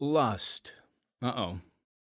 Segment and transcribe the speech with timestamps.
[0.00, 0.72] Lust.
[1.22, 1.60] Uh oh.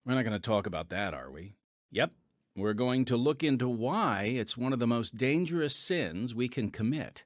[0.05, 1.53] We're not going to talk about that, are we?
[1.91, 2.11] Yep.
[2.53, 6.69] We're going to look into why it's one of the most dangerous sins we can
[6.69, 7.23] commit.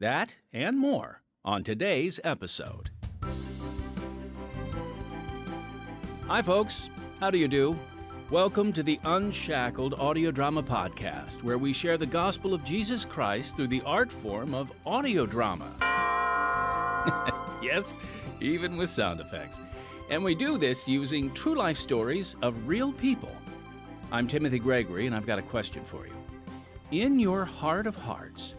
[0.00, 2.90] That and more on today's episode.
[6.26, 6.90] Hi, folks.
[7.20, 7.78] How do you do?
[8.32, 13.54] Welcome to the Unshackled Audio Drama Podcast, where we share the gospel of Jesus Christ
[13.54, 15.72] through the art form of audio drama.
[17.62, 17.96] yes,
[18.40, 19.60] even with sound effects.
[20.10, 23.30] And we do this using true life stories of real people.
[24.10, 26.12] I'm Timothy Gregory, and I've got a question for you.
[26.90, 28.56] In your heart of hearts,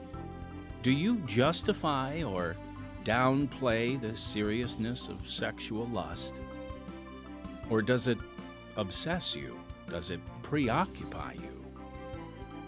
[0.81, 2.55] do you justify or
[3.03, 6.35] downplay the seriousness of sexual lust?
[7.69, 8.17] Or does it
[8.77, 9.59] obsess you?
[9.89, 11.65] Does it preoccupy you?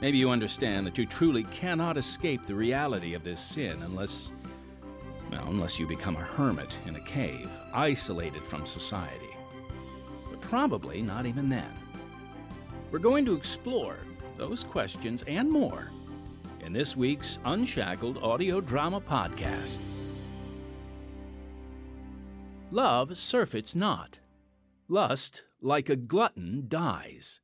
[0.01, 4.33] Maybe you understand that you truly cannot escape the reality of this sin unless
[5.31, 9.35] well, unless you become a hermit in a cave, isolated from society.
[10.29, 11.71] But probably not even then.
[12.91, 13.97] We're going to explore
[14.37, 15.89] those questions and more
[16.61, 19.77] in this week's Unshackled Audio Drama Podcast.
[22.71, 24.19] Love surfeits not.
[24.87, 27.41] Lust, like a glutton, dies.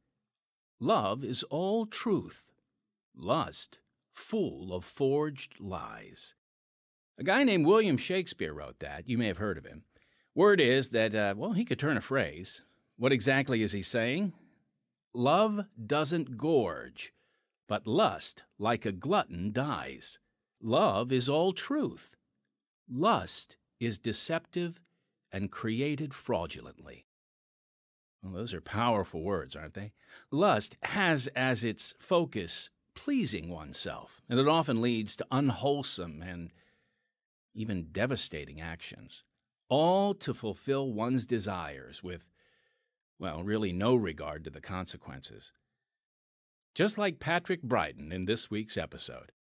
[0.79, 2.51] Love is all truth.
[3.15, 3.79] Lust,
[4.11, 6.35] full of forged lies.
[7.19, 9.09] A guy named William Shakespeare wrote that.
[9.09, 9.83] You may have heard of him.
[10.33, 12.63] Word is that, uh, well, he could turn a phrase.
[12.95, 14.31] What exactly is he saying?
[15.13, 17.13] Love doesn't gorge,
[17.67, 20.19] but lust, like a glutton, dies.
[20.61, 22.15] Love is all truth.
[22.89, 24.79] Lust is deceptive
[25.29, 27.05] and created fraudulently.
[28.23, 29.91] Well, those are powerful words, aren't they?
[30.31, 36.51] Lust has as its focus pleasing oneself, and it often leads to unwholesome and
[37.59, 39.25] even devastating actions,
[39.67, 42.31] all to fulfill one's desires with,
[43.19, 45.51] well, really no regard to the consequences.
[46.73, 49.33] Just like Patrick Brighton in this week's episode.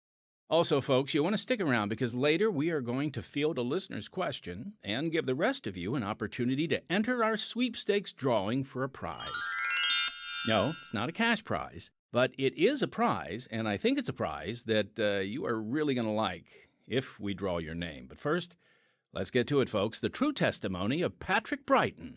[0.49, 3.61] Also, folks, you want to stick around because later we are going to field a
[3.61, 8.63] listener's question and give the rest of you an opportunity to enter our sweepstakes drawing
[8.63, 9.29] for a prize.
[10.47, 14.09] No, it's not a cash prize, but it is a prize, and I think it's
[14.09, 18.05] a prize that uh, you are really going to like if we draw your name.
[18.07, 18.55] But first,
[19.13, 19.99] let's get to it, folks.
[19.99, 22.15] The true testimony of Patrick Brighton.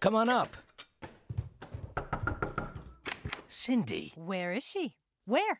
[0.00, 0.56] Come on up.
[3.46, 4.12] Cindy.
[4.16, 4.96] Where is she?
[5.26, 5.56] Where?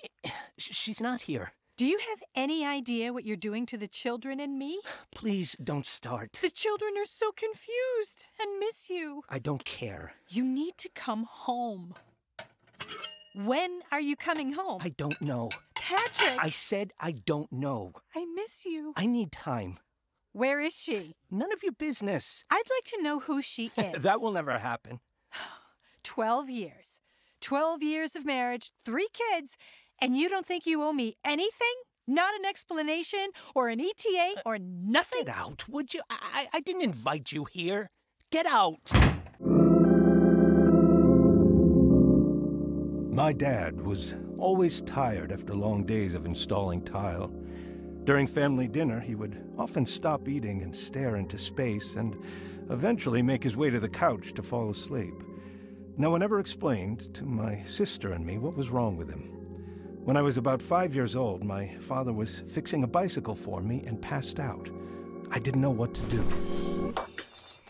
[0.58, 1.52] She's not here.
[1.76, 4.80] Do you have any idea what you're doing to the children and me?
[5.14, 6.34] Please don't start.
[6.34, 9.22] The children are so confused and miss you.
[9.28, 10.12] I don't care.
[10.28, 11.94] You need to come home.
[13.34, 14.80] When are you coming home?
[14.84, 15.48] I don't know.
[15.74, 16.38] Patrick!
[16.38, 17.92] I said I don't know.
[18.14, 18.92] I miss you.
[18.96, 19.78] I need time.
[20.32, 21.14] Where is she?
[21.30, 22.44] None of your business.
[22.50, 24.02] I'd like to know who she is.
[24.02, 25.00] that will never happen.
[26.04, 27.00] Twelve years.
[27.40, 29.56] Twelve years of marriage, three kids,
[30.02, 31.74] and you don't think you owe me anything?
[32.08, 35.24] Not an explanation or an ETA uh, or nothing?
[35.24, 36.00] Get out, would you?
[36.10, 37.88] I, I didn't invite you here.
[38.32, 38.92] Get out!
[43.12, 47.28] My dad was always tired after long days of installing tile.
[48.02, 52.16] During family dinner, he would often stop eating and stare into space and
[52.70, 55.14] eventually make his way to the couch to fall asleep.
[55.96, 59.41] No one ever explained to my sister and me what was wrong with him.
[60.04, 63.84] When I was about five years old, my father was fixing a bicycle for me
[63.86, 64.68] and passed out.
[65.30, 66.22] I didn't know what to do.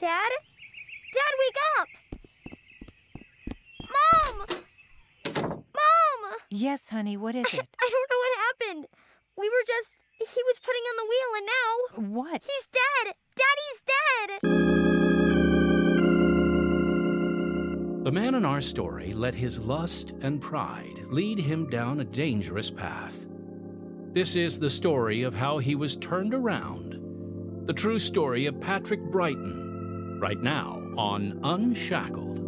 [0.01, 0.33] Dad?
[1.13, 1.89] Dad, wake up!
[3.93, 4.47] Mom!
[5.55, 6.37] Mom!
[6.51, 7.69] Yes, honey, what is it?
[7.81, 8.87] I don't know what happened.
[9.37, 9.91] We were just.
[10.19, 12.21] He was putting on the wheel and now.
[12.23, 12.43] What?
[12.45, 13.15] He's dead!
[13.37, 14.62] Daddy's dead!
[18.03, 22.69] The man in our story let his lust and pride lead him down a dangerous
[22.69, 23.29] path.
[24.11, 26.99] This is the story of how he was turned around.
[27.67, 32.41] The true story of Patrick Brighton, right now on Unshackled.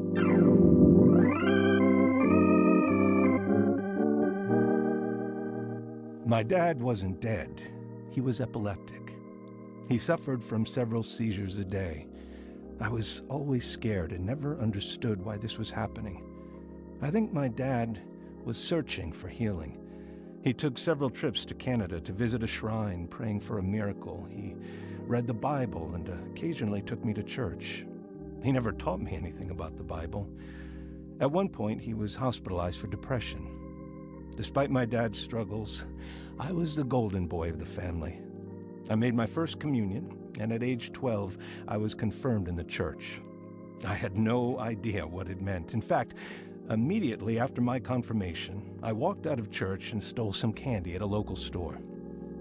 [6.26, 7.62] My dad wasn't dead.
[8.10, 9.14] He was epileptic.
[9.88, 12.08] He suffered from several seizures a day.
[12.80, 16.22] I was always scared and never understood why this was happening.
[17.00, 18.00] I think my dad
[18.44, 19.78] was searching for healing.
[20.42, 24.26] He took several trips to Canada to visit a shrine, praying for a miracle.
[24.30, 24.54] He
[25.06, 27.86] read the Bible and occasionally took me to church.
[28.42, 30.28] He never taught me anything about the Bible.
[31.20, 33.48] At one point, he was hospitalized for depression.
[34.36, 35.86] Despite my dad's struggles,
[36.38, 38.20] I was the golden boy of the family.
[38.90, 41.38] I made my first communion, and at age 12,
[41.68, 43.20] I was confirmed in the church.
[43.84, 45.74] I had no idea what it meant.
[45.74, 46.14] In fact,
[46.70, 51.06] immediately after my confirmation, I walked out of church and stole some candy at a
[51.06, 51.78] local store.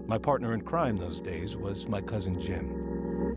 [0.06, 3.36] My partner in crime those days was my cousin Jim.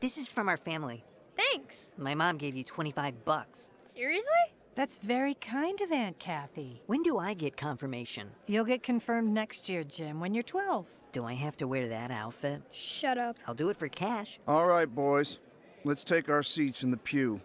[0.00, 1.04] This is from our family.
[1.36, 1.94] Thanks.
[1.98, 3.70] My mom gave you 25 bucks.
[3.88, 4.30] Seriously?
[4.74, 6.82] That's very kind of Aunt Kathy.
[6.86, 8.30] When do I get confirmation?
[8.46, 10.88] You'll get confirmed next year, Jim, when you're 12.
[11.14, 12.60] Do I have to wear that outfit?
[12.72, 13.36] Shut up.
[13.46, 14.40] I'll do it for cash.
[14.48, 15.38] All right, boys.
[15.84, 17.40] Let's take our seats in the pew.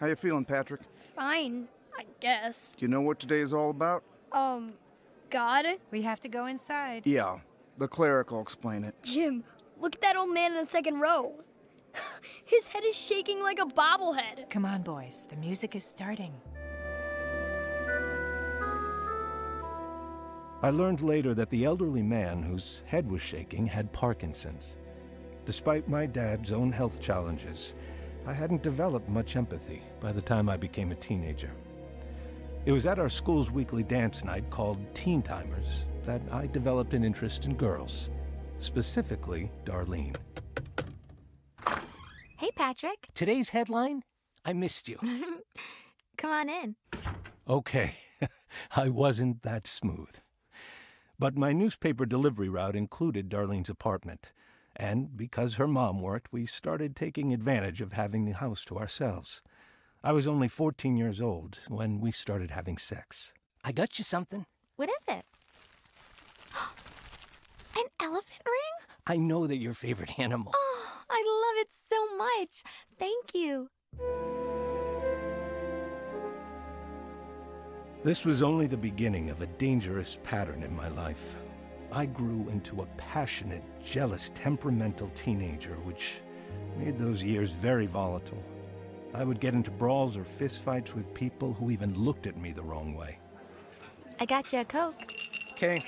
[0.00, 0.80] How you feeling, Patrick?
[0.94, 1.68] Fine,
[1.98, 2.74] I guess.
[2.78, 4.04] Do you know what today is all about?
[4.32, 4.72] Um,
[5.28, 5.66] God?
[5.90, 7.06] We have to go inside.
[7.06, 7.40] Yeah,
[7.76, 8.94] the cleric will explain it.
[9.02, 9.44] Jim,
[9.78, 11.34] look at that old man in the second row.
[12.46, 14.48] His head is shaking like a bobblehead.
[14.48, 15.26] Come on, boys.
[15.28, 16.32] The music is starting.
[20.64, 24.76] I learned later that the elderly man whose head was shaking had Parkinson's.
[25.44, 27.74] Despite my dad's own health challenges,
[28.26, 31.50] I hadn't developed much empathy by the time I became a teenager.
[32.64, 37.04] It was at our school's weekly dance night called Teen Timers that I developed an
[37.04, 38.08] interest in girls,
[38.56, 40.16] specifically Darlene.
[42.38, 43.08] Hey, Patrick.
[43.12, 44.02] Today's headline
[44.46, 44.96] I missed you.
[46.16, 46.76] Come on in.
[47.46, 47.96] Okay,
[48.74, 50.23] I wasn't that smooth.
[51.18, 54.32] But my newspaper delivery route included Darlene's apartment.
[54.76, 59.40] And because her mom worked, we started taking advantage of having the house to ourselves.
[60.02, 63.32] I was only 14 years old when we started having sex.
[63.62, 64.46] I got you something.
[64.76, 65.24] What is it?
[67.76, 68.88] An elephant ring?
[69.06, 70.52] I know they're your favorite animal.
[70.54, 72.62] Oh, I love it so much.
[72.98, 73.70] Thank you.
[78.04, 81.36] This was only the beginning of a dangerous pattern in my life.
[81.90, 86.16] I grew into a passionate, jealous, temperamental teenager, which
[86.76, 88.44] made those years very volatile.
[89.14, 92.62] I would get into brawls or fistfights with people who even looked at me the
[92.62, 93.18] wrong way.
[94.20, 94.96] I got you a Coke.
[95.52, 95.80] Okay,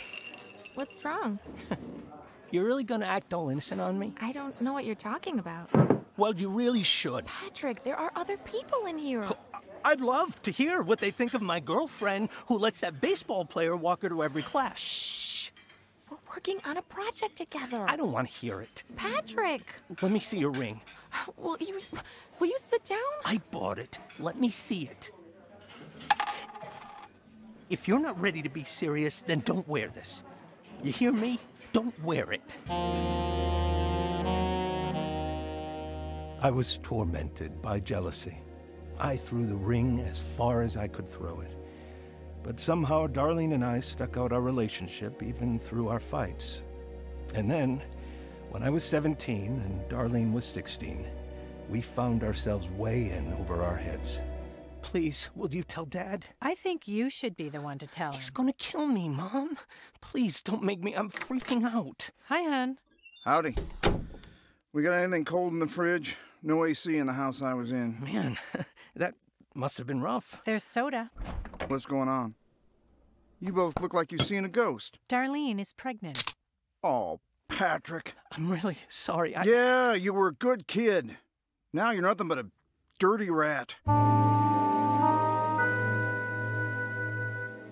[0.76, 1.38] What's wrong?
[2.50, 4.14] you're really gonna act all innocent on me?
[4.22, 5.68] I don't know what you're talking about.
[6.16, 7.26] Well, you really should.
[7.26, 9.24] Patrick, there are other people in here.
[9.86, 13.76] I'd love to hear what they think of my girlfriend who lets that baseball player
[13.76, 14.80] walk her to every class.
[14.80, 15.50] Shh.
[16.10, 17.84] We're working on a project together.
[17.86, 18.82] I don't want to hear it.
[18.96, 19.62] Patrick,
[20.02, 20.80] Let me see your ring.
[21.36, 21.78] will you
[22.40, 22.98] will you sit down?
[23.24, 24.00] I bought it.
[24.18, 25.12] Let me see it.
[27.70, 30.24] If you're not ready to be serious, then don't wear this.
[30.82, 31.38] You hear me?
[31.72, 32.58] Don't wear it.
[36.42, 38.42] I was tormented by jealousy.
[38.98, 41.56] I threw the ring as far as I could throw it.
[42.42, 46.64] But somehow Darlene and I stuck out our relationship even through our fights.
[47.34, 47.82] And then,
[48.50, 51.06] when I was 17 and Darlene was 16,
[51.68, 54.20] we found ourselves way in over our heads.
[54.82, 56.26] Please, will you tell Dad?
[56.40, 58.14] I think you should be the one to tell him.
[58.14, 59.58] He's gonna kill me, Mom.
[60.00, 60.94] Please don't make me.
[60.94, 62.10] I'm freaking out.
[62.28, 62.78] Hi, hon.
[63.24, 63.56] Howdy.
[64.72, 66.16] We got anything cold in the fridge?
[66.42, 67.98] No AC in the house I was in.
[68.00, 68.38] Man,
[68.96, 69.14] that
[69.54, 70.40] must have been rough.
[70.44, 71.10] There's soda.
[71.68, 72.34] What's going on?
[73.40, 74.98] You both look like you've seen a ghost.
[75.08, 76.34] Darlene is pregnant.
[76.82, 78.14] Oh, Patrick.
[78.32, 79.36] I'm really sorry.
[79.36, 81.16] I, Yeah, you were a good kid.
[81.72, 82.46] Now you're nothing but a
[82.98, 83.74] dirty rat.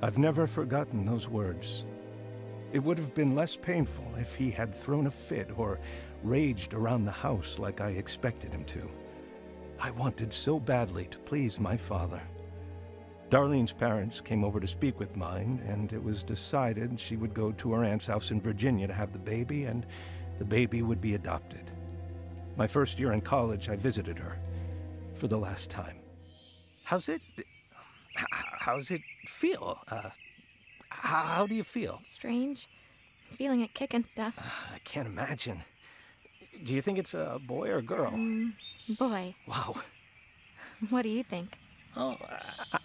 [0.03, 1.87] I've never forgotten those words.
[2.73, 5.81] It would have been less painful if he had thrown a fit or
[6.23, 8.91] raged around the house like I expected him to.
[9.81, 12.23] I wanted so badly to please my father.
[13.31, 17.53] Darlene's parents came over to speak with mine, and it was decided she would go
[17.53, 19.87] to her aunt's house in Virginia to have the baby, and
[20.39, 21.71] the baby would be adopted.
[22.57, 24.39] My first year in college, I visited her
[25.15, 25.97] for the last time.
[26.85, 27.21] how's it?
[27.39, 27.45] h-
[28.59, 29.79] How's it feel?
[29.89, 30.11] Uh,
[30.89, 32.01] how, how do you feel?
[32.05, 32.69] Strange.
[33.37, 34.39] Feeling it kick and stuff.
[34.75, 35.63] I can't imagine.
[36.63, 38.13] Do you think it's a boy or a girl?
[38.89, 39.77] Boy, Wow.
[40.91, 41.57] what do you think?
[41.97, 42.17] Oh,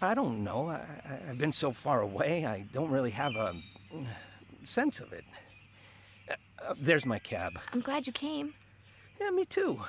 [0.00, 0.68] I, I don't know.
[0.68, 3.54] I, I- I've been so far away, I don't really have a
[3.92, 4.06] mm,
[4.62, 5.24] sense of it.
[6.30, 7.58] Uh, uh, there's my cab.
[7.72, 8.54] I'm glad you came.
[9.20, 9.80] Yeah, me too.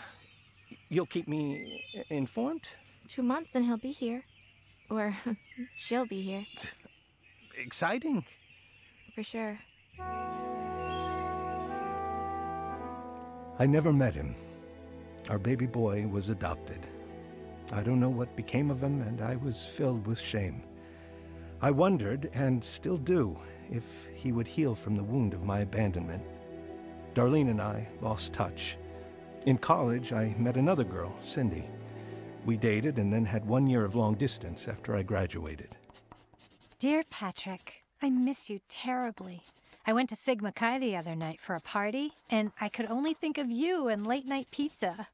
[0.89, 2.63] You'll keep me informed?
[3.07, 4.23] Two months and he'll be here.
[4.89, 5.15] Or
[5.75, 6.45] she'll be here,
[7.57, 8.25] Exciting.
[9.15, 9.59] for sure.
[13.59, 14.35] I never met him.
[15.31, 16.85] Our baby boy was adopted.
[17.71, 20.61] I don't know what became of him, and I was filled with shame.
[21.61, 26.21] I wondered, and still do, if he would heal from the wound of my abandonment.
[27.13, 28.75] Darlene and I lost touch.
[29.45, 31.63] In college, I met another girl, Cindy.
[32.45, 35.77] We dated and then had one year of long distance after I graduated.
[36.77, 39.43] Dear Patrick, I miss you terribly.
[39.85, 43.13] I went to Sigma Chi the other night for a party, and I could only
[43.13, 45.07] think of you and late night pizza.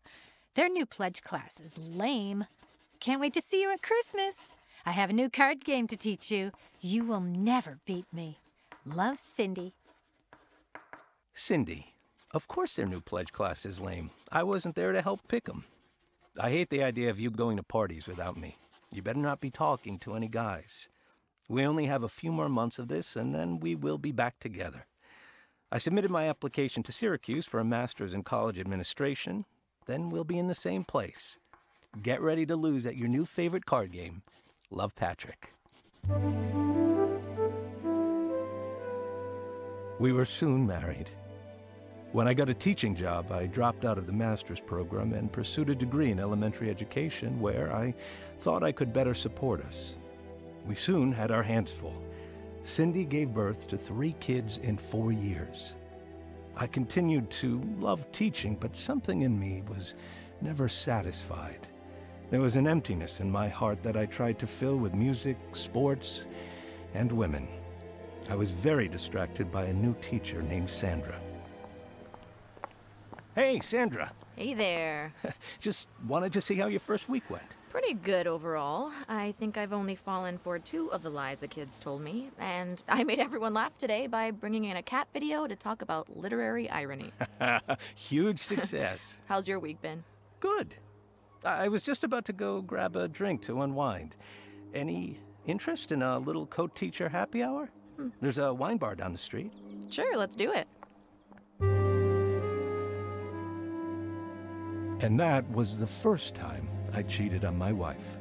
[0.56, 2.46] Their new pledge class is lame.
[3.00, 4.56] Can't wait to see you at Christmas.
[4.86, 6.52] I have a new card game to teach you.
[6.82, 8.40] You will never beat me.
[8.86, 9.74] Love, Cindy.
[11.34, 11.94] Cindy.
[12.32, 14.12] Of course their new pledge class is lame.
[14.32, 15.64] I wasn't there to help pick 'em.
[16.40, 18.58] I hate the idea of you going to parties without me.
[18.92, 20.90] You better not be talking to any guys.
[21.50, 24.40] We only have a few more months of this, and then we will be back
[24.40, 24.86] together.
[25.72, 29.46] I submitted my application to Syracuse for a master's in college administration.
[29.86, 31.40] Then we'll be in the same place.
[32.02, 34.24] Get ready to lose at your new favorite card game.
[34.70, 35.54] Love, Patrick.
[40.00, 41.10] We were soon married.
[42.12, 45.70] When I got a teaching job, I dropped out of the master's program and pursued
[45.70, 47.94] a degree in elementary education where I
[48.40, 49.96] thought I could better support us.
[50.68, 52.04] We soon had our hands full.
[52.62, 55.78] Cindy gave birth to three kids in four years.
[56.58, 59.96] I continued to love teaching, but something in me was
[60.42, 61.68] never satisfied.
[62.30, 66.28] There was an emptiness in my heart that I tried to fill with music, sports,
[66.94, 67.48] and women.
[68.30, 71.22] I was very distracted by a new teacher named Sandra.
[73.36, 74.12] Hey, Sandra.
[74.36, 75.14] Hey there.
[75.60, 77.57] Just wanted to see how your first week went.
[77.80, 78.92] Pretty good overall.
[79.08, 82.82] I think I've only fallen for two of the lies the kids told me, and
[82.90, 86.68] I made everyone laugh today by bringing in a cat video to talk about literary
[86.72, 87.12] irony.
[87.96, 89.20] Huge success.
[89.28, 90.04] How's your week been?
[90.40, 90.74] Good.
[91.46, 94.16] I was just about to go grab a drink to unwind.
[94.74, 97.70] Any interest in a little co teacher happy hour?
[97.96, 98.08] Hmm.
[98.20, 99.52] There's a wine bar down the street.
[99.92, 100.68] Sure, let's do it.
[105.00, 106.68] And that was the first time
[106.98, 108.18] I cheated on my wife.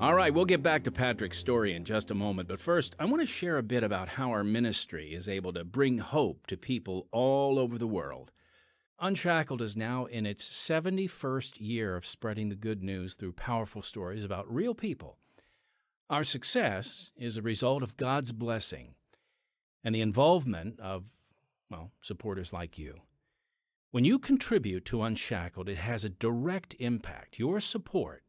[0.00, 3.04] All right, we'll get back to Patrick's story in just a moment, but first, I
[3.06, 6.56] want to share a bit about how our ministry is able to bring hope to
[6.56, 8.30] people all over the world.
[9.00, 14.22] Unshackled is now in its 71st year of spreading the good news through powerful stories
[14.22, 15.18] about real people.
[16.08, 18.94] Our success is a result of God's blessing
[19.82, 21.06] and the involvement of,
[21.68, 23.00] well, supporters like you.
[23.92, 27.40] When you contribute to Unshackled, it has a direct impact.
[27.40, 28.22] Your support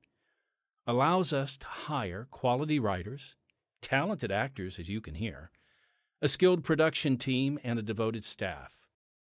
[0.87, 3.35] allows us to hire quality writers,
[3.79, 5.51] talented actors, as you can hear,
[6.19, 8.87] a skilled production team, and a devoted staff.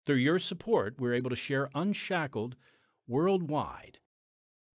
[0.06, 2.58] Through your support, we're able to share Unshackled
[3.08, 4.00] worldwide.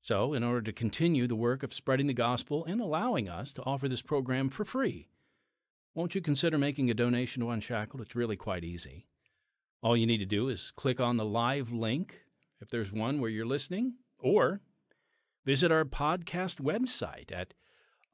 [0.01, 3.63] So, in order to continue the work of spreading the gospel and allowing us to
[3.65, 5.09] offer this program for free,
[5.95, 8.01] won't you consider making a donation to Unshackled?
[8.01, 9.07] It's really quite easy.
[9.83, 12.21] All you need to do is click on the live link,
[12.61, 14.61] if there's one where you're listening, or
[15.45, 17.55] visit our podcast website at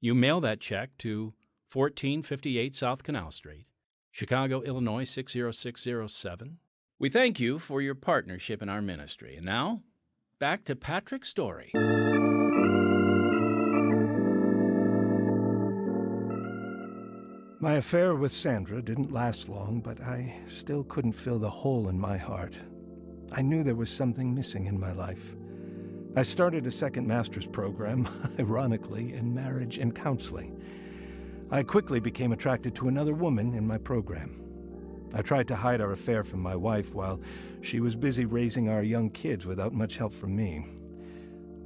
[0.00, 1.34] You mail that check to
[1.72, 3.66] 1458 South Canal Street,
[4.12, 6.58] Chicago, Illinois 60607.
[7.00, 9.34] We thank you for your partnership in our ministry.
[9.36, 9.82] And now,
[10.38, 11.72] back to Patrick's story.
[17.60, 21.98] My affair with Sandra didn't last long, but I still couldn't fill the hole in
[21.98, 22.54] my heart.
[23.32, 25.34] I knew there was something missing in my life.
[26.14, 30.62] I started a second master's program, ironically, in marriage and counseling.
[31.50, 34.47] I quickly became attracted to another woman in my program.
[35.14, 37.20] I tried to hide our affair from my wife while
[37.60, 40.66] she was busy raising our young kids without much help from me.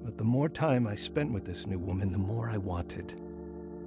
[0.05, 3.13] But the more time I spent with this new woman, the more I wanted.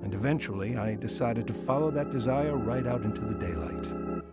[0.04, 4.24] And eventually, I decided to follow that desire right out into the daylight.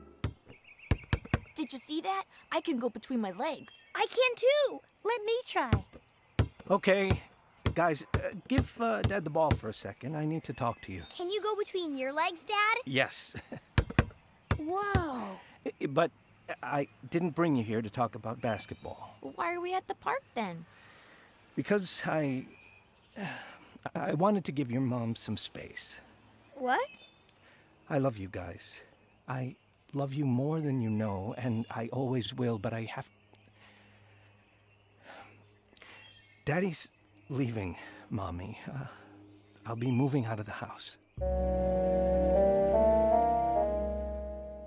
[1.55, 2.25] Did you see that?
[2.51, 3.75] I can go between my legs.
[3.95, 4.81] I can too.
[5.05, 5.71] Let me try.
[6.71, 7.11] Okay,
[7.75, 10.17] guys, uh, give uh, Dad the ball for a second.
[10.17, 11.03] I need to talk to you.
[11.17, 12.79] Can you go between your legs, Dad?
[12.85, 13.35] Yes,
[14.67, 15.39] Whoa.
[15.91, 16.11] but
[16.63, 19.17] I didn't bring you here to talk about basketball.
[19.21, 20.65] Why are we at the park then?
[21.57, 22.47] Because I.
[23.97, 26.01] I wanted to give your mom some space.
[26.55, 26.89] What?
[27.91, 28.85] I love you guys.
[29.27, 29.57] I
[29.93, 33.11] love you more than you know, and I always will, but I have.
[36.45, 36.91] Daddy's
[37.29, 37.77] leaving,
[38.09, 38.61] Mommy.
[38.69, 38.87] Uh,
[39.67, 40.99] I'll be moving out of the house.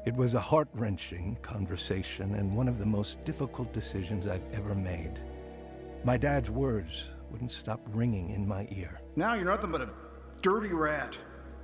[0.06, 4.76] It was a heart wrenching conversation and one of the most difficult decisions I've ever
[4.76, 5.20] made.
[6.04, 9.02] My dad's words wouldn't stop ringing in my ear.
[9.16, 9.90] Now you're nothing but a
[10.44, 11.18] dirty rat.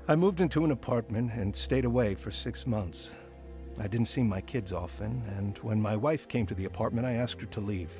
[0.08, 3.16] I moved into an apartment and stayed away for six months.
[3.80, 7.14] I didn't see my kids often, and when my wife came to the apartment, I
[7.14, 7.96] asked her to leave.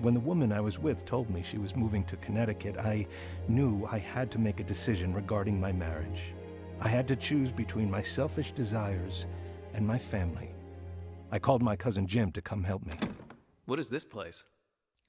[0.00, 3.06] When the woman I was with told me she was moving to Connecticut, I
[3.48, 6.34] knew I had to make a decision regarding my marriage.
[6.82, 9.26] I had to choose between my selfish desires
[9.74, 10.50] and my family.
[11.30, 12.94] I called my cousin Jim to come help me.
[13.66, 14.44] What is this place?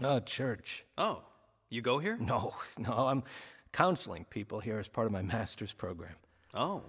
[0.03, 0.85] A church.
[0.97, 1.23] Oh,
[1.69, 2.17] you go here?
[2.19, 3.23] No, no, I'm
[3.71, 6.15] counseling people here as part of my master's program.
[6.53, 6.83] Oh.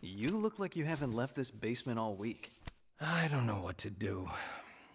[0.00, 2.50] You look like you haven't left this basement all week.
[3.00, 4.30] I don't know what to do.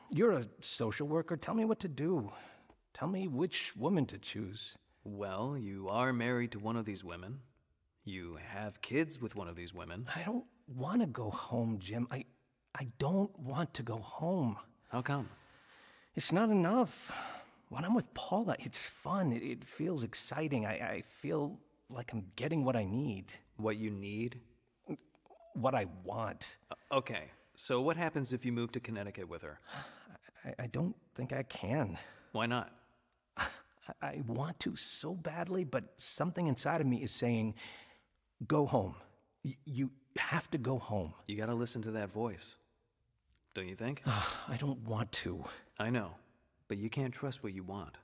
[0.09, 1.37] You're a social worker.
[1.37, 2.31] Tell me what to do.
[2.93, 4.77] Tell me which woman to choose.
[5.03, 7.39] Well, you are married to one of these women.
[8.05, 10.07] You have kids with one of these women.
[10.15, 12.07] I don't want to go home, Jim.
[12.11, 12.25] I
[12.75, 14.57] I don't want to go home.
[14.89, 15.29] How come?
[16.15, 17.11] It's not enough.
[17.69, 19.31] When I'm with Paula, it's fun.
[19.31, 20.65] It, it feels exciting.
[20.65, 24.39] I, I feel like I'm getting what I need, What you need?
[25.53, 26.57] what I want.
[26.71, 29.59] Uh, okay, so what happens if you move to Connecticut with her?
[30.45, 31.97] I, I don't think I can.
[32.31, 32.71] Why not?
[33.37, 33.45] I,
[34.01, 37.53] I want to so badly, but something inside of me is saying,
[38.47, 38.95] go home.
[39.43, 41.13] Y- you have to go home.
[41.27, 42.55] You gotta listen to that voice.
[43.53, 44.01] Don't you think?
[44.05, 45.43] I don't want to.
[45.79, 46.11] I know,
[46.67, 47.97] but you can't trust what you want.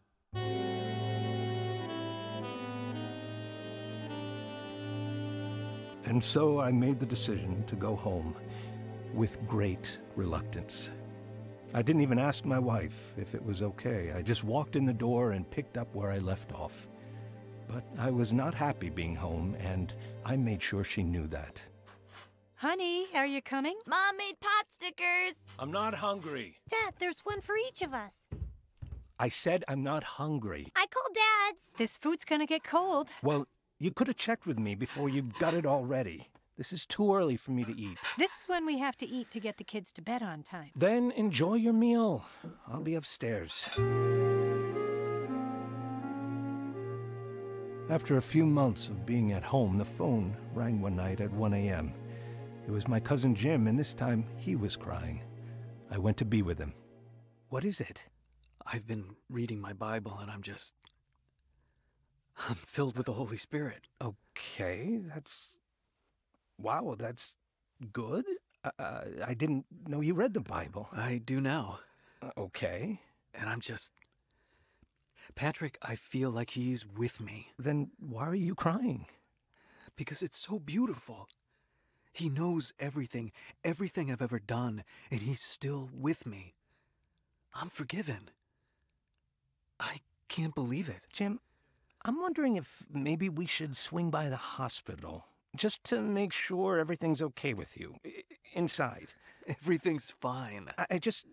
[6.05, 8.35] And so I made the decision to go home
[9.13, 10.91] with great reluctance.
[11.73, 14.11] I didn't even ask my wife if it was okay.
[14.11, 16.89] I just walked in the door and picked up where I left off.
[17.71, 19.93] But I was not happy being home, and
[20.25, 21.61] I made sure she knew that.
[22.55, 23.75] Honey, are you coming?
[23.87, 25.35] Mom made pot stickers.
[25.59, 26.57] I'm not hungry.
[26.67, 28.25] Dad, there's one for each of us.
[29.19, 30.67] I said I'm not hungry.
[30.75, 31.73] I called Dad's.
[31.77, 33.09] This food's gonna get cold.
[33.21, 36.27] Well, you could have checked with me before you got it all ready.
[36.57, 37.97] This is too early for me to eat.
[38.17, 40.71] This is when we have to eat to get the kids to bed on time.
[40.75, 42.25] Then enjoy your meal.
[42.67, 43.69] I'll be upstairs.
[47.89, 51.55] After a few months of being at home, the phone rang one night at 1
[51.55, 51.91] a.m.
[52.67, 55.23] It was my cousin Jim, and this time he was crying.
[55.89, 56.73] I went to be with him.
[57.49, 58.05] What is it?
[58.63, 60.75] I've been reading my Bible and I'm just.
[62.47, 63.87] I'm filled with the Holy Spirit.
[63.99, 65.57] Okay, that's.
[66.59, 67.35] Wow, that's
[67.91, 68.25] good.
[68.63, 70.89] Uh, I didn't know you read the Bible.
[70.95, 71.79] I do now.
[72.21, 73.01] Uh, okay.
[73.33, 73.93] And I'm just.
[75.35, 79.05] Patrick, I feel like he's with me Then why are you crying?
[79.95, 81.27] because it's so beautiful.
[82.13, 83.33] He knows everything,
[83.65, 86.53] everything I've ever done, and he's still with me.
[87.53, 88.29] I'm forgiven.
[89.79, 91.05] I can't believe it.
[91.11, 91.41] Jim,
[92.05, 97.21] I'm wondering if maybe we should swing by the hospital just to make sure everything's
[97.21, 97.95] okay with you
[98.53, 99.07] inside.
[99.47, 100.69] Everything's fine.
[100.77, 101.25] I, I just,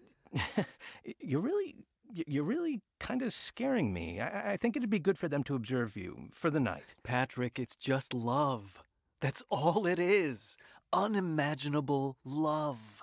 [1.21, 1.77] you're really,
[2.26, 4.20] you're really kind of scaring me.
[4.20, 6.94] I, I think it'd be good for them to observe you for the night.
[7.02, 8.83] Patrick, it's just love.
[9.20, 10.57] That's all it is.
[10.92, 13.02] Unimaginable love.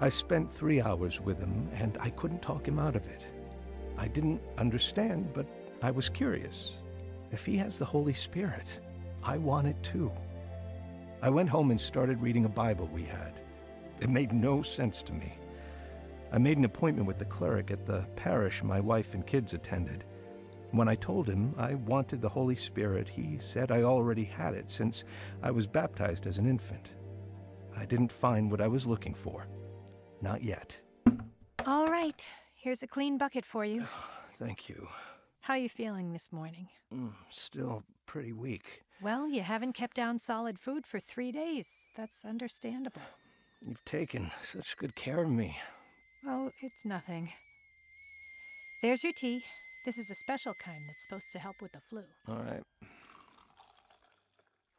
[0.00, 3.24] I spent three hours with him, and I couldn't talk him out of it.
[3.96, 5.46] I didn't understand, but
[5.80, 6.82] I was curious.
[7.30, 8.80] If he has the Holy Spirit,
[9.22, 10.10] I want it too.
[11.22, 13.41] I went home and started reading a Bible we had.
[14.02, 15.32] It made no sense to me.
[16.32, 20.02] I made an appointment with the cleric at the parish my wife and kids attended.
[20.72, 24.72] When I told him I wanted the Holy Spirit, he said I already had it
[24.72, 25.04] since
[25.40, 26.96] I was baptized as an infant.
[27.76, 29.46] I didn't find what I was looking for.
[30.20, 30.82] Not yet.
[31.64, 32.20] All right,
[32.56, 33.84] here's a clean bucket for you.
[34.36, 34.88] Thank you.
[35.42, 36.66] How are you feeling this morning?
[36.92, 38.82] Mm, still pretty weak.
[39.00, 41.86] Well, you haven't kept down solid food for three days.
[41.96, 43.02] That's understandable.
[43.66, 45.58] You've taken such good care of me.
[46.26, 47.32] Oh, it's nothing.
[48.82, 49.44] There's your tea.
[49.84, 52.02] This is a special kind that's supposed to help with the flu.
[52.28, 52.62] All right.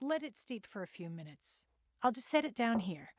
[0.02, 1.66] Let it steep for a few minutes.
[2.02, 3.10] I'll just set it down here.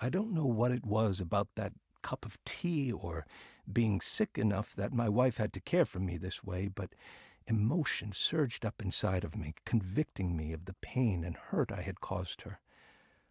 [0.00, 3.26] I don't know what it was about that cup of tea or
[3.72, 6.94] being sick enough that my wife had to care for me this way, but
[7.46, 12.02] emotion surged up inside of me, convicting me of the pain and hurt I had
[12.02, 12.60] caused her.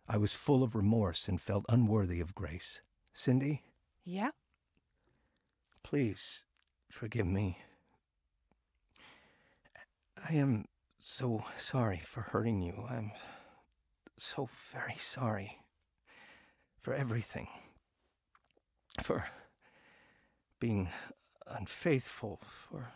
[0.07, 2.81] I was full of remorse and felt unworthy of grace.
[3.13, 3.63] Cindy,
[4.03, 4.31] Yeah?
[5.83, 6.43] please
[6.89, 7.57] forgive me.
[10.29, 10.65] I am
[10.99, 12.85] so sorry for hurting you.
[12.89, 13.11] I'm
[14.17, 15.59] so very sorry
[16.79, 17.47] for everything.
[19.01, 19.25] For
[20.59, 20.89] being
[21.47, 22.91] unfaithful, for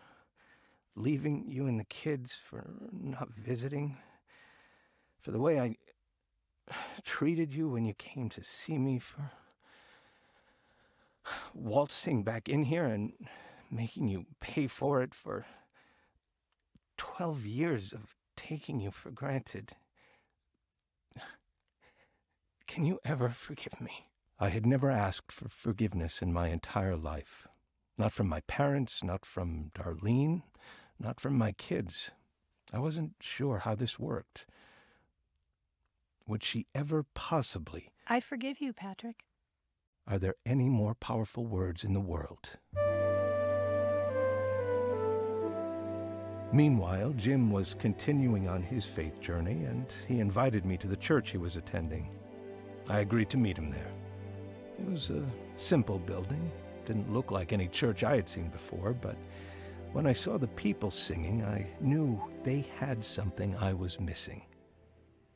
[0.96, 3.98] leaving you and the kids, for not visiting,
[5.20, 5.76] for the way I
[7.04, 9.32] treated you when you came to see me, for
[11.54, 13.14] waltzing back in here and
[13.70, 15.46] making you pay for it, for
[16.98, 19.74] 12 years of taking you for granted.
[22.68, 24.08] Can you ever forgive me?
[24.40, 27.48] I had never asked for forgiveness in my entire life.
[27.98, 30.44] Not from my parents, not from Darlene,
[31.00, 32.12] not from my kids.
[32.74, 34.46] I wasn't sure how this worked.
[36.28, 37.94] Would she ever possibly?
[38.08, 39.24] I forgive you, Patrick.
[40.06, 42.58] Are there any more powerful words in the world?
[46.52, 51.30] Meanwhile, Jim was continuing on his faith journey, and he invited me to the church
[51.30, 52.10] he was attending.
[52.90, 53.92] I agreed to meet him there.
[54.80, 56.52] It was a simple building,
[56.86, 59.18] didn't look like any church I had seen before, but
[59.92, 64.42] when I saw the people singing, I knew they had something I was missing.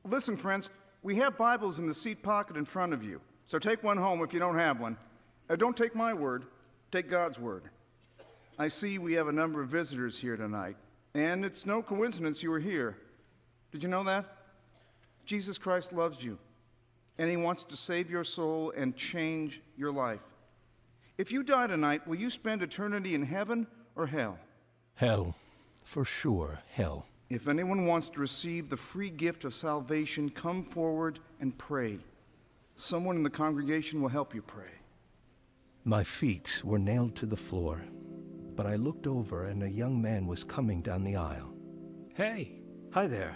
[0.06, 0.70] Listen, friends,
[1.04, 4.22] we have Bibles in the seat pocket in front of you, so take one home
[4.22, 4.98] if you don't have one.
[5.50, 6.46] Uh, don't take my word,
[6.92, 7.64] take God's word.
[8.60, 10.78] I see we have a number of visitors here tonight,
[11.16, 12.98] and it's no coincidence you are here.
[13.72, 14.26] Did you know that?
[15.26, 16.38] Jesus Christ loves you,
[17.18, 20.22] and He wants to save your soul and change your life.
[21.18, 24.38] If you die tonight, will you spend eternity in heaven or hell?
[24.96, 25.36] Hell.
[25.84, 27.06] For sure, hell.
[27.32, 31.98] If anyone wants to receive the free gift of salvation, come forward and pray.
[32.76, 34.74] Someone in the congregation will help you pray.
[35.86, 37.86] My feet were nailed to the floor,
[38.58, 41.54] but I looked over and a young man was coming down the aisle.
[42.16, 42.60] Hey,
[42.92, 43.34] Hi there.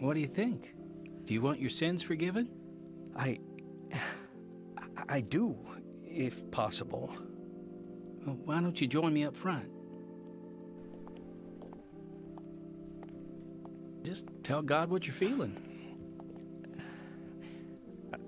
[0.00, 0.74] what do you think?
[1.26, 2.48] Do you want your sins forgiven?
[3.14, 3.38] I.
[5.08, 5.56] I do,
[6.04, 7.14] if possible.
[8.26, 9.75] Well, why don't you join me up front?
[14.06, 15.56] Just tell God what you're feeling.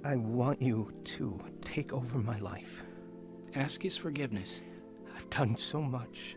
[0.02, 2.82] I want you to take over my life.
[3.54, 4.62] Ask His forgiveness.
[5.14, 6.36] I've done so much.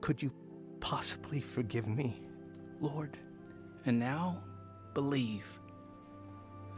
[0.00, 0.32] Could you
[0.80, 2.20] possibly forgive me,
[2.80, 3.16] Lord?
[3.84, 4.42] And now,
[4.92, 5.46] believe.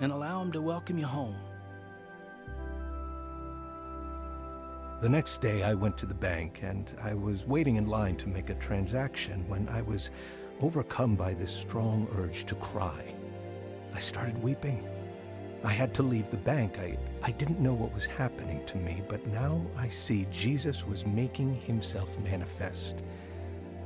[0.00, 1.36] And allow Him to welcome you home.
[5.00, 8.28] The next day, I went to the bank and I was waiting in line to
[8.28, 10.10] make a transaction when I was
[10.60, 13.14] overcome by this strong urge to cry.
[13.94, 14.86] I started weeping.
[15.64, 16.78] I had to leave the bank.
[16.78, 21.04] I, I didn't know what was happening to me, but now I see Jesus was
[21.06, 23.02] making himself manifest.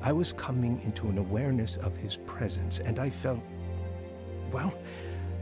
[0.03, 3.43] I was coming into an awareness of his presence, and I felt,
[4.51, 4.75] well,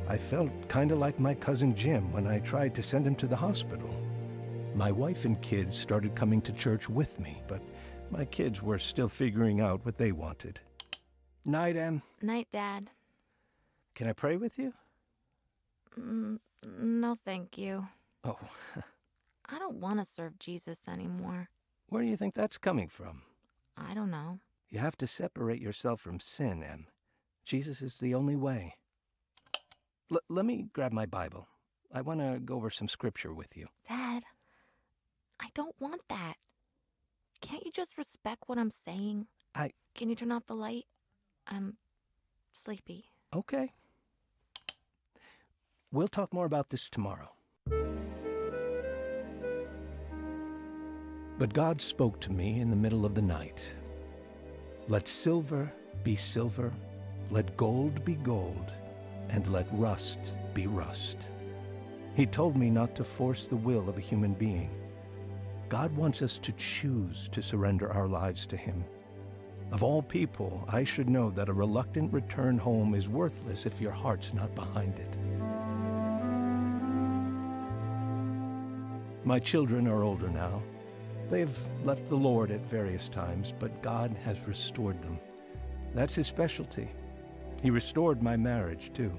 [0.08, 3.26] I felt kind of like my cousin Jim when I tried to send him to
[3.26, 3.94] the hospital.
[4.74, 7.62] My wife and kids started coming to church with me, but
[8.10, 10.60] my kids were still figuring out what they wanted.
[11.44, 12.02] Night, Em.
[12.22, 12.90] Night, Dad.
[13.94, 14.72] Can I pray with you?
[15.98, 16.38] Mm,
[16.78, 17.86] no, thank you.
[18.24, 18.38] Oh,
[19.48, 21.48] I don't want to serve Jesus anymore.
[21.88, 23.22] where do you think that's coming from?
[23.76, 24.38] I don't know.
[24.68, 26.86] You have to separate yourself from sin, Em.
[27.44, 28.76] Jesus is the only way.
[30.12, 31.48] L- let me grab my Bible.
[31.92, 33.66] I want to go over some scripture with you.
[33.88, 34.22] Dad,
[35.40, 36.34] I don't want that.
[37.40, 39.26] Can't you just respect what I'm saying?
[39.54, 39.70] I.
[39.96, 40.84] Can you turn off the light?
[41.50, 41.76] I'm
[42.52, 43.06] sleepy.
[43.34, 43.72] Okay.
[45.92, 47.32] We'll talk more about this tomorrow.
[51.38, 53.74] But God spoke to me in the middle of the night.
[54.88, 55.72] Let silver
[56.04, 56.72] be silver,
[57.30, 58.72] let gold be gold,
[59.28, 61.30] and let rust be rust.
[62.14, 64.70] He told me not to force the will of a human being.
[65.68, 68.84] God wants us to choose to surrender our lives to Him.
[69.72, 73.92] Of all people, I should know that a reluctant return home is worthless if your
[73.92, 75.16] heart's not behind it.
[79.24, 80.60] My children are older now.
[81.28, 85.20] They've left the Lord at various times, but God has restored them.
[85.94, 86.88] That's His specialty.
[87.62, 89.16] He restored my marriage, too.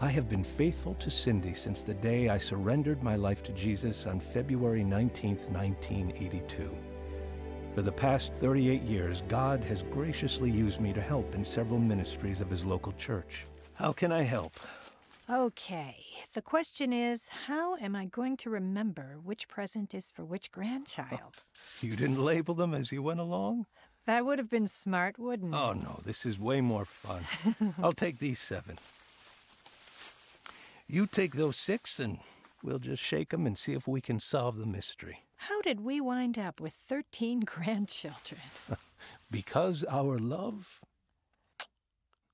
[0.00, 4.06] I have been faithful to Cindy since the day I surrendered my life to Jesus
[4.06, 6.87] on February 19, 1982.
[7.78, 12.40] For the past 38 years, God has graciously used me to help in several ministries
[12.40, 13.46] of His local church.
[13.74, 14.54] How can I help?
[15.30, 15.94] Okay,
[16.34, 21.44] the question is how am I going to remember which present is for which grandchild?
[21.80, 23.66] You didn't label them as you went along?
[24.06, 25.56] That would have been smart, wouldn't it?
[25.56, 27.22] Oh, no, this is way more fun.
[27.80, 28.78] I'll take these seven.
[30.88, 32.18] You take those six, and
[32.60, 35.27] we'll just shake them and see if we can solve the mystery.
[35.42, 38.40] How did we wind up with 13 grandchildren?
[39.30, 40.80] Because our love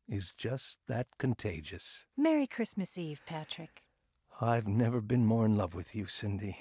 [0.09, 2.07] is just that contagious.
[2.17, 3.83] Merry Christmas Eve, Patrick.
[4.41, 6.59] I've never been more in love with you, Cindy.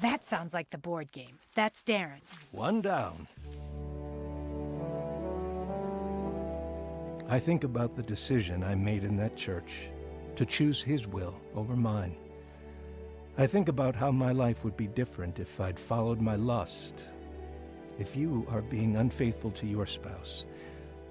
[0.00, 1.38] That sounds like the board game.
[1.54, 2.40] That's Darren's.
[2.50, 3.28] One down.
[7.28, 9.88] I think about the decision I made in that church
[10.36, 12.16] to choose his will over mine.
[13.38, 17.12] I think about how my life would be different if I'd followed my lust.
[17.98, 20.46] If you are being unfaithful to your spouse,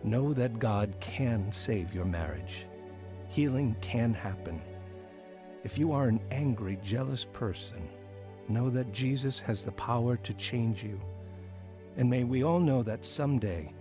[0.04, 2.66] know that God can save your marriage.
[3.28, 4.60] Healing can happen.
[5.64, 7.88] If you are an angry, jealous person,
[8.50, 11.00] know that Jesus has the power to change you.
[11.96, 13.72] And may we all know that someday,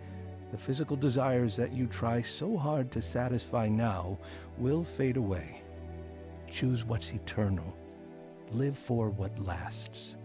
[0.50, 4.18] the physical desires that you try so hard to satisfy now
[4.59, 5.62] will fade away.
[6.46, 7.74] Choose what's eternal.
[8.52, 10.16] Live for what lasts.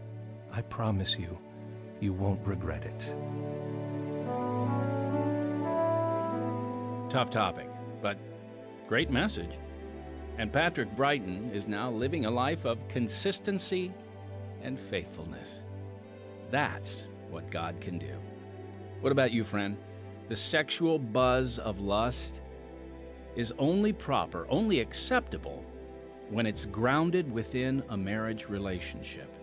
[0.51, 1.37] I promise you,
[1.99, 3.15] you won't regret it.
[7.09, 7.67] Tough topic,
[8.01, 8.17] but
[8.87, 9.51] great message.
[10.37, 13.91] And Patrick Brighton is now living a life of consistency
[14.61, 15.63] and faithfulness.
[16.51, 18.13] That's what God can do.
[19.01, 19.75] What about you, friend?
[20.27, 22.41] The sexual buzz of lust
[23.35, 25.65] is only proper, only acceptable
[26.29, 29.33] when it's grounded within a marriage relationship.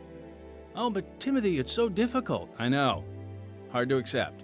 [0.74, 2.50] Oh, but Timothy, it's so difficult.
[2.58, 3.04] I know.
[3.70, 4.42] Hard to accept.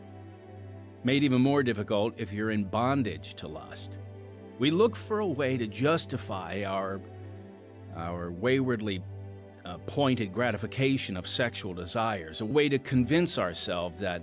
[1.04, 3.98] Made even more difficult if you're in bondage to lust.
[4.58, 7.00] We look for a way to justify our,
[7.96, 9.02] our waywardly
[9.64, 14.22] uh, pointed gratification of sexual desires, a way to convince ourselves that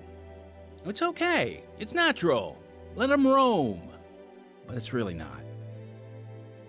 [0.86, 2.58] it's okay, it's natural,
[2.96, 3.82] let them roam.
[4.66, 5.44] But it's really not.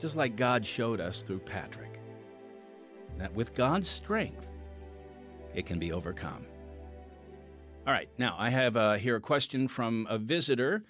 [0.00, 2.00] Just like God showed us through Patrick,
[3.18, 4.46] that with God's strength,
[5.54, 6.46] it can be overcome.
[7.86, 10.84] All right, now I have uh, here a question from a visitor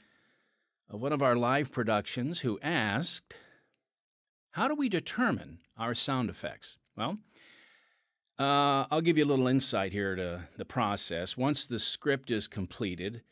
[0.89, 3.35] of one of our live productions who asked,
[4.53, 6.79] How do we determine our sound effects?
[6.97, 7.19] Well,
[8.39, 11.37] uh, I'll give you a little insight here to the process.
[11.37, 13.23] Once the script is completed,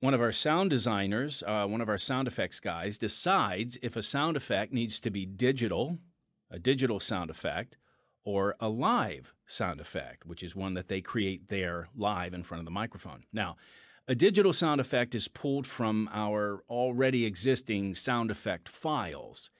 [0.00, 4.02] one of our sound designers, uh, one of our sound effects guys, decides if a
[4.02, 5.98] sound effect needs to be digital,
[6.50, 7.76] a digital sound effect,
[8.24, 12.60] or a live sound effect, which is one that they create there live in front
[12.60, 13.24] of the microphone.
[13.32, 13.56] Now,
[14.06, 19.50] a digital sound effect is pulled from our already existing sound effect files,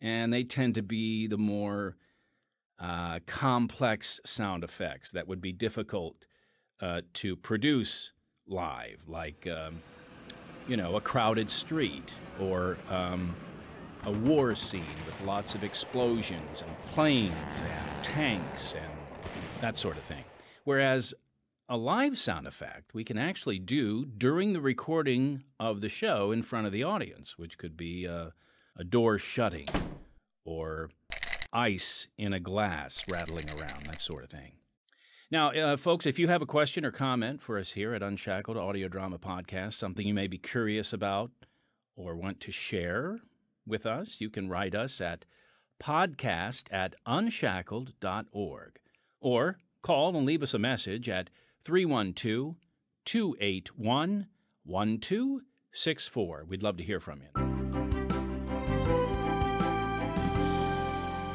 [0.00, 1.96] and they tend to be the more
[2.78, 6.26] uh, complex sound effects that would be difficult
[6.80, 8.12] uh, to produce
[8.48, 9.80] live, like, um,
[10.66, 13.34] you know, a crowded street or um,
[14.04, 18.92] a war scene with lots of explosions and planes and tanks and
[19.60, 20.24] that sort of thing.
[20.64, 21.14] Whereas
[21.68, 26.42] a live sound effect we can actually do during the recording of the show in
[26.42, 28.30] front of the audience, which could be uh,
[28.76, 29.66] a door shutting
[30.44, 30.90] or
[31.52, 34.52] ice in a glass rattling around, that sort of thing.
[35.30, 38.56] Now, uh, folks, if you have a question or comment for us here at Unshackled
[38.56, 41.30] Audio Drama Podcast, something you may be curious about
[41.96, 43.18] or want to share
[43.66, 45.26] with us, you can write us at
[45.82, 48.78] podcast at unshackled.org
[49.20, 51.28] or call and leave us a message at
[51.64, 52.56] 312
[53.04, 54.26] 281
[54.64, 56.44] 1264.
[56.48, 57.47] We'd love to hear from you.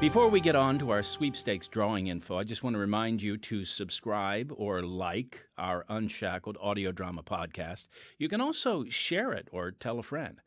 [0.04, 3.38] Before we get on to our sweepstakes drawing info, I just want to remind you
[3.38, 7.86] to subscribe or like our Unshackled audio drama podcast.
[8.18, 10.42] You can also share it or tell a friend.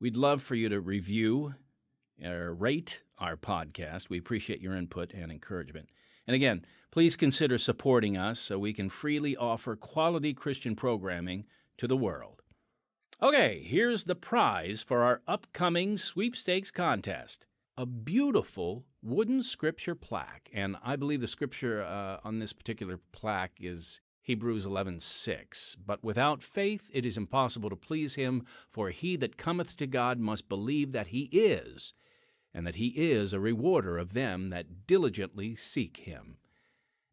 [0.00, 1.54] We'd love for you to review
[2.22, 4.10] or rate our podcast.
[4.10, 5.88] We appreciate your input and encouragement.
[6.26, 11.46] And again, please consider supporting us so we can freely offer quality Christian programming
[11.78, 12.42] to the world.
[13.22, 20.48] Okay, here's the prize for our upcoming sweepstakes contest a beautiful wooden scripture plaque.
[20.52, 25.76] And I believe the scripture uh, on this particular plaque is Hebrews 11:6.
[25.84, 30.18] But without faith it is impossible to please him, for he that cometh to God
[30.18, 31.92] must believe that he is,
[32.52, 36.38] and that he is a rewarder of them that diligently seek him.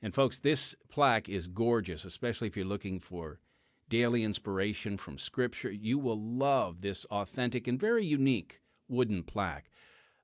[0.02, 3.39] And folks, this plaque is gorgeous, especially if you're looking for
[3.89, 5.71] daily inspiration from scripture.
[5.71, 9.69] You will love this authentic and very unique wooden plaque.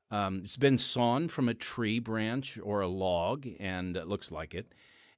[0.10, 4.54] Um, it's been sawn from a tree branch or a log, and it looks like
[4.54, 4.74] it.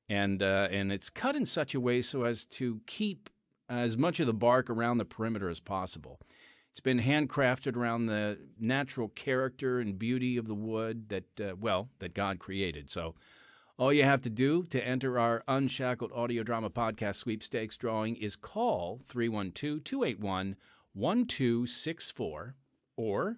[0.08, 3.30] And, uh, and it's cut in such a way so as to keep
[3.70, 6.20] as much of the bark around the perimeter as possible.
[6.72, 11.90] It's been handcrafted around the natural character and beauty of the wood that, uh, well,
[12.00, 12.90] that God created.
[12.90, 13.16] So
[13.78, 18.36] all you have to do to enter our Unshackled Audio Drama Podcast sweepstakes drawing is
[18.36, 20.56] call 312 281
[20.94, 22.56] 1264
[22.98, 23.38] or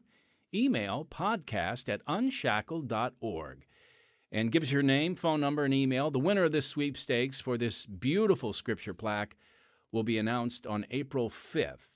[0.54, 3.66] email podcast at unshackled.org
[4.32, 6.10] and give us your name, phone number, and email.
[6.10, 9.36] The winner of this sweepstakes for this beautiful scripture plaque
[9.92, 11.90] will be announced on April 5th.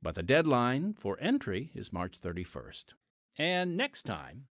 [0.00, 2.94] But the deadline for entry is March 31st.
[3.36, 4.46] And next time.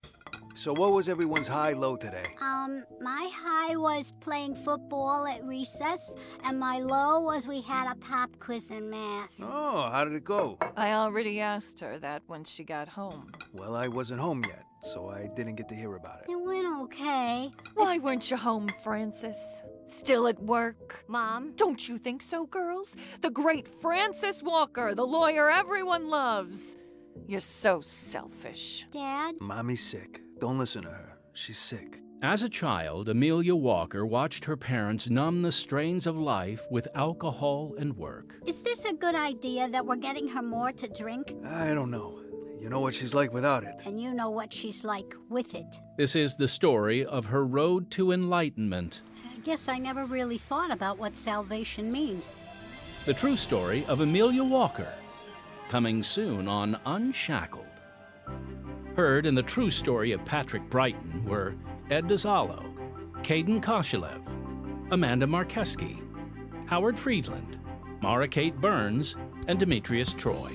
[0.56, 2.36] So, what was everyone's high low today?
[2.40, 6.14] Um, my high was playing football at recess,
[6.44, 9.34] and my low was we had a pop quiz in math.
[9.42, 10.56] Oh, how did it go?
[10.76, 13.32] I already asked her that when she got home.
[13.52, 16.30] Well, I wasn't home yet, so I didn't get to hear about it.
[16.30, 17.50] It went okay.
[17.74, 19.64] Why weren't you home, Francis?
[19.86, 21.04] Still at work?
[21.08, 21.52] Mom?
[21.56, 22.96] Don't you think so, girls?
[23.22, 26.76] The great Francis Walker, the lawyer everyone loves.
[27.26, 28.86] You're so selfish.
[28.90, 29.36] Dad?
[29.40, 30.20] Mommy's sick.
[30.40, 31.18] Don't listen to her.
[31.32, 32.00] She's sick.
[32.22, 37.74] As a child, Amelia Walker watched her parents numb the strains of life with alcohol
[37.78, 38.36] and work.
[38.46, 41.34] Is this a good idea that we're getting her more to drink?
[41.44, 42.20] I don't know.
[42.58, 43.82] You know what she's like without it.
[43.84, 45.80] And you know what she's like with it.
[45.98, 49.02] This is the story of her road to enlightenment.
[49.30, 52.30] I guess I never really thought about what salvation means.
[53.04, 54.88] The true story of Amelia Walker,
[55.68, 57.66] coming soon on Unshackled.
[58.96, 61.54] Heard in the true story of Patrick Brighton were
[61.90, 62.62] Ed Dzialo,
[63.22, 64.22] Caden Koshilev,
[64.92, 66.00] Amanda Markeski,
[66.66, 67.58] Howard Friedland,
[68.00, 69.16] Mara Kate Burns,
[69.48, 70.52] and Demetrius Troy.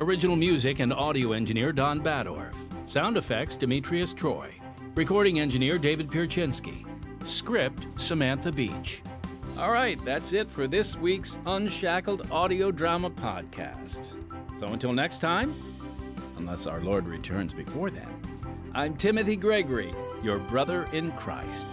[0.00, 2.54] Original music and audio engineer Don Badorf.
[2.88, 4.52] Sound effects Demetrius Troy.
[4.94, 6.84] Recording engineer David Pierczynski.
[7.24, 9.02] Script Samantha Beach.
[9.56, 14.16] All right, that's it for this week's Unshackled Audio Drama Podcast.
[14.56, 15.54] So until next time,
[16.36, 18.08] unless our Lord returns before then,
[18.72, 21.66] I'm Timothy Gregory, your brother in Christ.